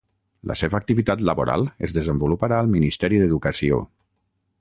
[0.51, 3.79] La seva activitat laboral es desenvoluparà al Ministeri d'Educació.